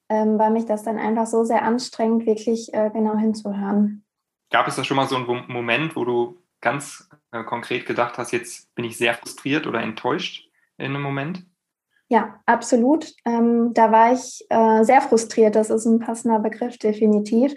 [0.08, 4.04] ähm, weil mich das dann einfach so sehr anstrengt, wirklich äh, genau hinzuhören.
[4.50, 8.32] Gab es da schon mal so einen Moment, wo du ganz äh, konkret gedacht hast,
[8.32, 11.44] jetzt bin ich sehr frustriert oder enttäuscht in einem Moment?
[12.08, 13.12] Ja, absolut.
[13.24, 15.56] Ähm, da war ich äh, sehr frustriert.
[15.56, 17.54] Das ist ein passender Begriff, definitiv.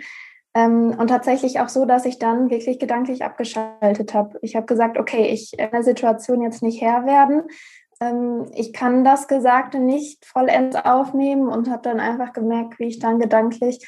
[0.55, 4.39] Ähm, und tatsächlich auch so, dass ich dann wirklich gedanklich abgeschaltet habe.
[4.41, 7.43] Ich habe gesagt, okay, ich in der Situation jetzt nicht Herr werden.
[7.99, 12.99] Ähm, ich kann das Gesagte nicht vollends aufnehmen und habe dann einfach gemerkt, wie ich
[12.99, 13.85] dann gedanklich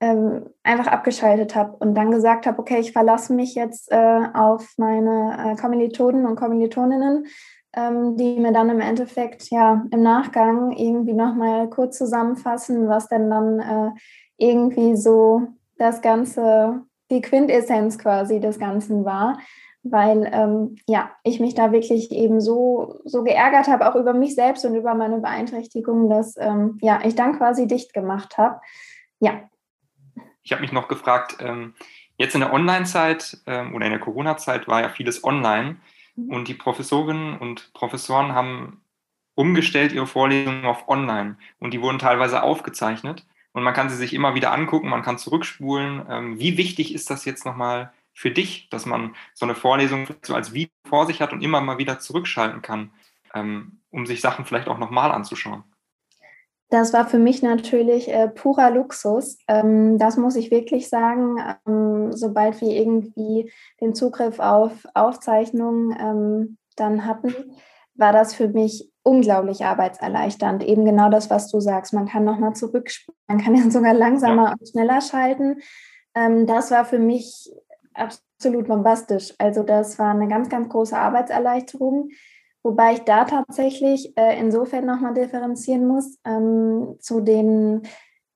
[0.00, 4.74] ähm, einfach abgeschaltet habe und dann gesagt habe, okay, ich verlasse mich jetzt äh, auf
[4.76, 7.26] meine äh, Kommilitonen und Kommilitoninnen,
[7.74, 13.28] ähm, die mir dann im Endeffekt ja im Nachgang irgendwie nochmal kurz zusammenfassen, was denn
[13.28, 13.90] dann äh,
[14.36, 15.42] irgendwie so
[15.78, 19.38] das Ganze, die Quintessenz quasi des Ganzen war
[19.90, 24.34] weil ähm, ja, ich mich da wirklich eben so, so geärgert habe, auch über mich
[24.34, 28.60] selbst und über meine Beeinträchtigung, dass ähm, ja, ich dann quasi dicht gemacht habe.
[29.20, 29.40] Ja,
[30.48, 31.74] ich habe mich noch gefragt, ähm,
[32.16, 35.76] jetzt in der Online-Zeit ähm, oder in der Corona-Zeit war ja vieles online
[36.16, 36.30] mhm.
[36.30, 38.80] und die Professorinnen und Professoren haben
[39.34, 44.14] umgestellt ihre Vorlesungen auf online und die wurden teilweise aufgezeichnet und man kann sie sich
[44.14, 46.06] immer wieder angucken, man kann zurückspulen.
[46.08, 50.34] Ähm, wie wichtig ist das jetzt nochmal für dich, dass man so eine Vorlesung so
[50.34, 52.90] als Video vor sich hat und immer mal wieder zurückschalten kann,
[53.34, 55.62] ähm, um sich Sachen vielleicht auch nochmal anzuschauen?
[56.70, 59.38] Das war für mich natürlich äh, purer Luxus.
[59.48, 61.36] Ähm, das muss ich wirklich sagen.
[61.66, 63.50] Ähm, sobald wir irgendwie
[63.80, 67.34] den Zugriff auf Aufzeichnungen ähm, dann hatten,
[67.94, 70.62] war das für mich unglaublich arbeitserleichternd.
[70.62, 71.94] Eben genau das, was du sagst.
[71.94, 74.54] Man kann nochmal zurückspielen, man kann ja sogar langsamer ja.
[74.58, 75.60] und schneller schalten.
[76.14, 77.50] Ähm, das war für mich
[77.94, 79.34] absolut bombastisch.
[79.38, 82.10] Also das war eine ganz, ganz große Arbeitserleichterung.
[82.68, 87.80] Wobei ich da tatsächlich äh, insofern nochmal differenzieren muss ähm, zu den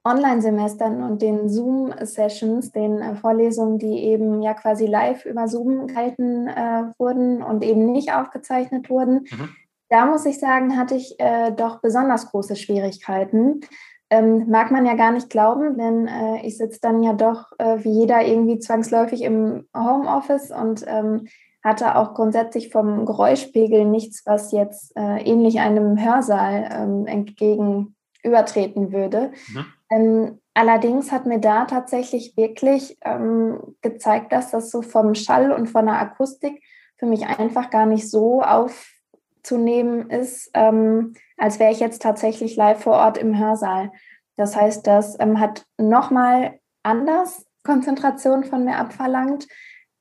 [0.05, 6.49] Online-Semestern und den Zoom-Sessions, den äh, Vorlesungen, die eben ja quasi live über Zoom gehalten
[6.49, 9.27] äh, wurden und eben nicht aufgezeichnet wurden.
[9.31, 9.51] Mhm.
[9.91, 13.61] Da muss ich sagen, hatte ich äh, doch besonders große Schwierigkeiten.
[14.09, 17.85] Ähm, mag man ja gar nicht glauben, denn äh, ich sitze dann ja doch äh,
[17.85, 21.27] wie jeder irgendwie zwangsläufig im Homeoffice und ähm,
[21.63, 28.93] hatte auch grundsätzlich vom Geräuschpegel nichts, was jetzt äh, ähnlich einem Hörsaal ähm, entgegen übertreten
[28.93, 29.33] würde.
[29.53, 29.67] Mhm.
[29.91, 35.69] Ähm, allerdings hat mir da tatsächlich wirklich ähm, gezeigt, dass das so vom Schall und
[35.69, 36.63] von der Akustik
[36.99, 42.83] für mich einfach gar nicht so aufzunehmen ist, ähm, als wäre ich jetzt tatsächlich live
[42.83, 43.91] vor Ort im Hörsaal.
[44.37, 49.47] Das heißt, das ähm, hat nochmal anders Konzentration von mir abverlangt.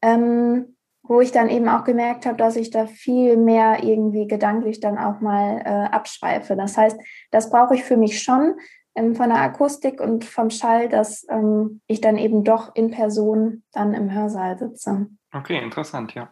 [0.02, 0.78] Ähm,
[1.12, 4.98] wo ich dann eben auch gemerkt habe, dass ich da viel mehr irgendwie gedanklich dann
[4.98, 6.56] auch mal äh, abschweife.
[6.56, 6.98] Das heißt,
[7.32, 8.56] das brauche ich für mich schon
[8.96, 13.64] ähm, von der Akustik und vom Schall, dass ähm, ich dann eben doch in Person
[13.74, 15.08] dann im Hörsaal sitze.
[15.34, 16.30] Okay, interessant, ja.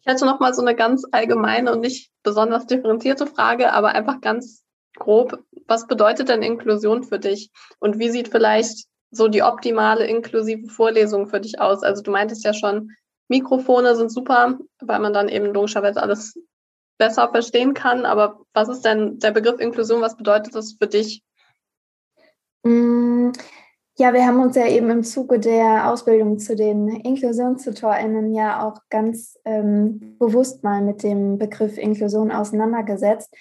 [0.00, 4.20] Ich hätte noch mal so eine ganz allgemeine und nicht besonders differenzierte Frage, aber einfach
[4.20, 5.42] ganz grob.
[5.66, 7.50] Was bedeutet denn Inklusion für dich?
[7.78, 11.82] Und wie sieht vielleicht so die optimale inklusive Vorlesung für dich aus?
[11.82, 12.90] Also du meintest ja schon,
[13.32, 16.38] Mikrofone sind super, weil man dann eben logischerweise alles
[16.98, 18.04] besser verstehen kann.
[18.04, 20.02] Aber was ist denn der Begriff Inklusion?
[20.02, 21.24] Was bedeutet das für dich?
[22.62, 23.30] Mm,
[23.98, 28.80] ja, wir haben uns ja eben im Zuge der Ausbildung zu den InklusionstutorInnen ja auch
[28.90, 33.34] ganz ähm, bewusst mal mit dem Begriff Inklusion auseinandergesetzt.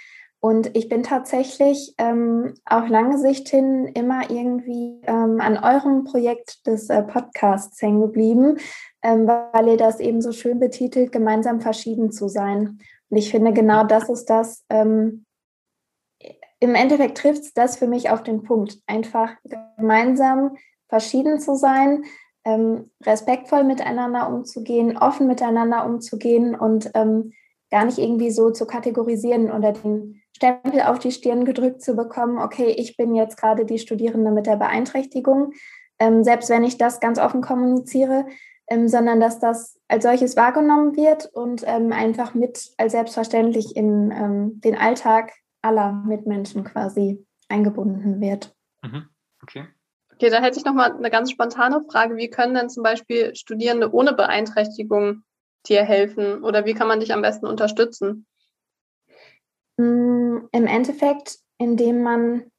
[0.44, 6.66] Und ich bin tatsächlich ähm, auf lange Sicht hin immer irgendwie ähm, an eurem Projekt
[6.66, 8.58] des äh, Podcasts hängen geblieben,
[9.04, 12.80] weil ihr das eben so schön betitelt, gemeinsam verschieden zu sein.
[13.10, 15.26] Und ich finde, genau das ist das, ähm,
[16.60, 18.78] im Endeffekt trifft es das für mich auf den Punkt.
[18.86, 19.32] Einfach
[19.78, 20.56] gemeinsam
[20.88, 22.04] verschieden zu sein,
[22.46, 27.34] ähm, respektvoll miteinander umzugehen, offen miteinander umzugehen und ähm,
[27.72, 32.38] gar nicht irgendwie so zu kategorisieren oder den Stempel auf die Stirn gedrückt zu bekommen,
[32.38, 35.54] okay, ich bin jetzt gerade die Studierende mit der Beeinträchtigung,
[36.00, 38.26] ähm, selbst wenn ich das ganz offen kommuniziere,
[38.72, 44.12] ähm, sondern dass das als solches wahrgenommen wird und ähm, einfach mit als selbstverständlich in
[44.12, 48.56] ähm, den Alltag aller Mitmenschen quasi eingebunden wird.
[48.82, 49.10] Mhm.
[49.44, 49.68] Okay.
[50.14, 52.16] Okay, da hätte ich noch mal eine ganz spontane Frage.
[52.16, 55.24] Wie können denn zum Beispiel Studierende ohne Beeinträchtigung
[55.68, 58.26] dir helfen oder wie kann man dich am besten unterstützen?
[59.78, 62.51] Mm, Im Endeffekt, indem man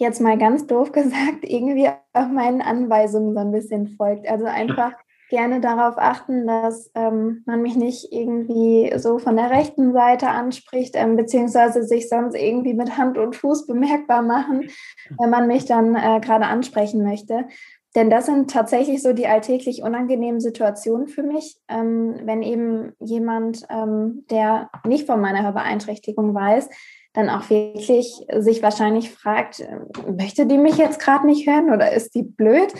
[0.00, 4.28] jetzt mal ganz doof gesagt, irgendwie auch meinen Anweisungen so ein bisschen folgt.
[4.28, 4.94] Also einfach
[5.28, 10.94] gerne darauf achten, dass ähm, man mich nicht irgendwie so von der rechten Seite anspricht,
[10.96, 14.68] ähm, beziehungsweise sich sonst irgendwie mit Hand und Fuß bemerkbar machen,
[15.18, 17.46] wenn man mich dann äh, gerade ansprechen möchte.
[17.94, 23.66] denn das sind tatsächlich so die alltäglich unangenehmen Situationen für mich, ähm, wenn eben jemand,
[23.68, 26.68] ähm, der nicht von meiner Hörbeeinträchtigung weiß,
[27.12, 29.78] dann auch wirklich sich wahrscheinlich fragt, äh,
[30.10, 32.72] möchte die mich jetzt gerade nicht hören oder ist die blöd?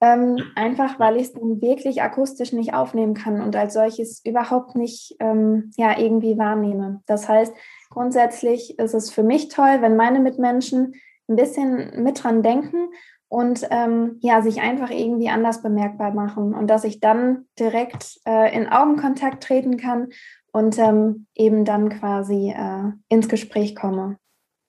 [0.00, 4.76] Ähm, einfach weil ich es dann wirklich akustisch nicht aufnehmen kann und als solches überhaupt
[4.76, 7.02] nicht ähm, ja, irgendwie wahrnehme.
[7.06, 7.52] Das heißt,
[7.90, 10.94] grundsätzlich ist es für mich toll, wenn meine Mitmenschen
[11.28, 12.90] ein bisschen mit dran denken
[13.28, 18.54] und ähm, ja, sich einfach irgendwie anders bemerkbar machen und dass ich dann direkt äh,
[18.56, 20.08] in Augenkontakt treten kann
[20.58, 24.18] und ähm, eben dann quasi äh, ins Gespräch komme.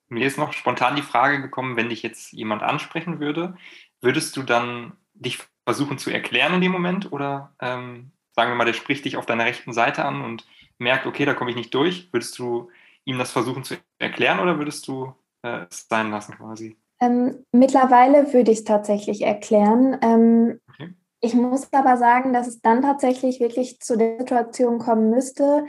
[0.07, 3.57] Mir ist noch spontan die Frage gekommen, wenn dich jetzt jemand ansprechen würde,
[3.99, 8.65] würdest du dann dich versuchen zu erklären in dem Moment oder ähm, sagen wir mal,
[8.65, 10.47] der spricht dich auf deiner rechten Seite an und
[10.77, 12.69] merkt, okay, da komme ich nicht durch, würdest du
[13.05, 16.77] ihm das versuchen zu erklären oder würdest du äh, es sein lassen quasi?
[17.01, 19.97] Ähm, mittlerweile würde ich es tatsächlich erklären.
[20.01, 20.93] Ähm, okay.
[21.21, 25.65] Ich muss aber sagen, dass es dann tatsächlich wirklich zu der Situation kommen müsste,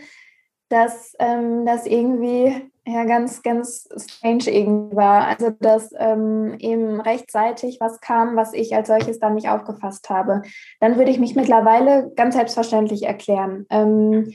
[0.69, 5.27] dass ähm, das irgendwie ja ganz, ganz strange irgendwie war.
[5.27, 10.43] Also dass ähm, eben rechtzeitig was kam, was ich als solches dann nicht aufgefasst habe.
[10.79, 13.67] Dann würde ich mich mittlerweile ganz selbstverständlich erklären.
[13.71, 14.33] Ähm,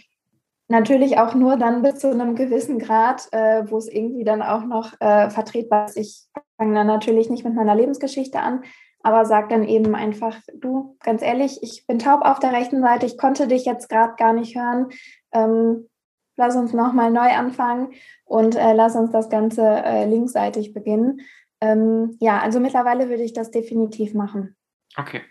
[0.68, 4.66] Natürlich auch nur dann bis zu einem gewissen Grad, äh, wo es irgendwie dann auch
[4.66, 5.98] noch äh, vertretbar ist.
[5.98, 6.24] Ich
[6.58, 8.64] fange dann natürlich nicht mit meiner Lebensgeschichte an,
[9.06, 13.06] aber sage dann eben einfach, du, ganz ehrlich, ich bin taub auf der rechten Seite,
[13.06, 14.88] ich konnte dich jetzt gerade gar nicht hören.
[15.32, 15.88] Ähm,
[16.38, 21.22] lass uns nochmal neu anfangen und äh, lass uns das Ganze äh, linksseitig beginnen.
[21.62, 24.56] Ähm, ja, also mittlerweile würde ich das definitiv machen.
[24.98, 25.22] Okay.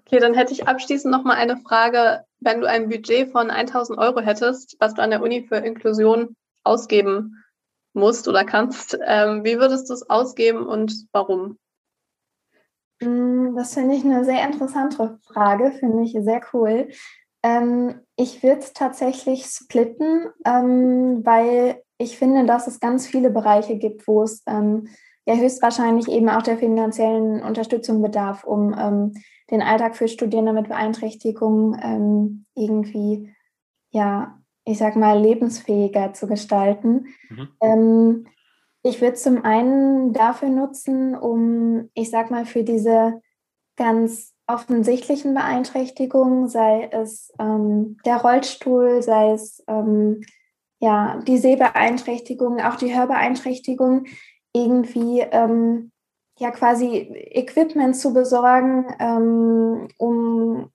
[0.00, 2.24] Okay, dann hätte ich abschließend noch mal eine Frage.
[2.40, 6.34] Wenn du ein Budget von 1000 Euro hättest, was du an der Uni für Inklusion
[6.64, 7.44] ausgeben
[7.92, 11.60] musst oder kannst, ähm, wie würdest du es ausgeben und warum?
[13.00, 16.88] Mm, das finde ich eine sehr interessante Frage, finde ich sehr cool.
[17.42, 23.76] Ähm, ich würde es tatsächlich splitten, ähm, weil ich finde, dass es ganz viele Bereiche
[23.76, 24.88] gibt, wo es ähm,
[25.26, 29.14] ja höchstwahrscheinlich eben auch der finanziellen Unterstützung bedarf, um ähm,
[29.50, 33.34] den Alltag für Studierende mit Beeinträchtigung ähm, irgendwie,
[33.90, 37.06] ja, ich sag mal, lebensfähiger zu gestalten.
[37.28, 38.26] Mhm.
[38.82, 43.20] Ich würde zum einen dafür nutzen, um, ich sag mal, für diese
[43.76, 50.22] ganz offensichtlichen Beeinträchtigungen, sei es ähm, der Rollstuhl, sei es ähm,
[50.80, 54.06] ja, die Sehbeeinträchtigung, auch die Hörbeeinträchtigung,
[54.52, 55.92] irgendwie ähm,
[56.38, 60.70] ja quasi Equipment zu besorgen, ähm, um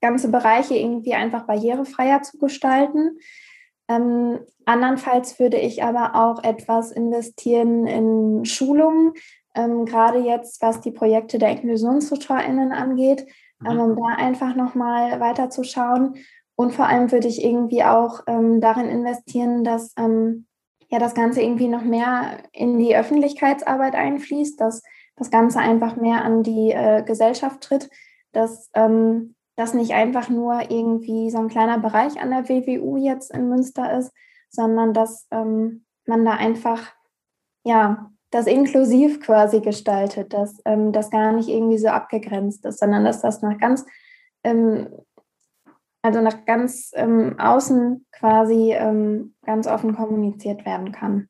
[0.00, 3.18] ganze Bereiche irgendwie einfach barrierefreier zu gestalten.
[3.88, 9.14] Ähm, andernfalls würde ich aber auch etwas investieren in Schulungen,
[9.54, 13.26] ähm, gerade jetzt, was die Projekte der InklusionstutorInnen angeht,
[13.60, 13.70] mhm.
[13.70, 16.16] ähm, um da einfach nochmal weiter zu schauen.
[16.54, 20.46] Und vor allem würde ich irgendwie auch ähm, darin investieren, dass ähm,
[20.90, 24.82] ja das Ganze irgendwie noch mehr in die Öffentlichkeitsarbeit einfließt, dass
[25.16, 27.90] das Ganze einfach mehr an die äh, Gesellschaft tritt,
[28.32, 33.32] dass ähm, das nicht einfach nur irgendwie so ein kleiner Bereich an der WWU jetzt
[33.32, 34.12] in Münster ist,
[34.50, 36.92] sondern dass ähm, man da einfach
[37.64, 43.04] ja das inklusiv quasi gestaltet, dass ähm, das gar nicht irgendwie so abgegrenzt ist, sondern
[43.04, 43.84] dass das nach ganz
[44.44, 44.88] ähm,
[46.02, 51.28] also nach ganz ähm, außen quasi ähm, ganz offen kommuniziert werden kann.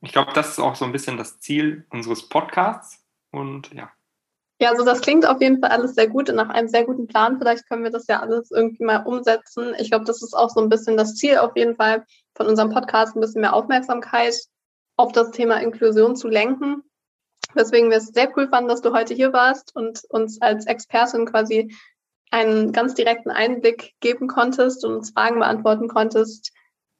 [0.00, 3.90] Ich glaube, das ist auch so ein bisschen das Ziel unseres Podcasts und ja.
[4.62, 7.08] Ja, also das klingt auf jeden Fall alles sehr gut und nach einem sehr guten
[7.08, 7.36] Plan.
[7.36, 9.74] Vielleicht können wir das ja alles irgendwie mal umsetzen.
[9.76, 12.04] Ich glaube, das ist auch so ein bisschen das Ziel auf jeden Fall
[12.36, 14.36] von unserem Podcast, ein bisschen mehr Aufmerksamkeit
[14.96, 16.84] auf das Thema Inklusion zu lenken.
[17.56, 21.26] Deswegen wir es sehr cool fanden, dass du heute hier warst und uns als Expertin
[21.26, 21.74] quasi
[22.30, 26.52] einen ganz direkten Einblick geben konntest und uns Fragen beantworten konntest,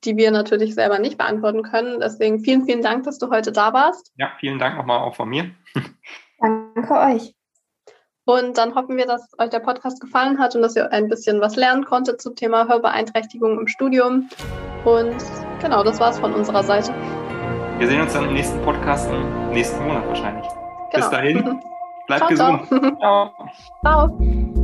[0.02, 2.00] die wir natürlich selber nicht beantworten können.
[2.00, 4.10] Deswegen vielen, vielen Dank, dass du heute da warst.
[4.16, 5.52] Ja, vielen Dank nochmal auch von mir.
[6.40, 7.36] Danke euch.
[8.24, 11.40] Und dann hoffen wir, dass euch der Podcast gefallen hat und dass ihr ein bisschen
[11.40, 14.28] was lernen konntet zum Thema Hörbeeinträchtigung im Studium.
[14.84, 15.16] Und
[15.60, 16.94] genau, das war's von unserer Seite.
[17.78, 20.46] Wir sehen uns dann im nächsten Podcast im nächsten Monat wahrscheinlich.
[20.46, 21.08] Genau.
[21.08, 21.60] Bis dahin,
[22.06, 22.68] bleibt ciao, gesund.
[23.00, 23.32] Ciao.
[23.82, 24.61] ciao.